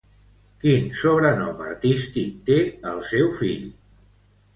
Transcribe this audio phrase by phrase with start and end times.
[0.61, 2.57] Quin sobrenom artístic té
[2.93, 3.69] el seu fill?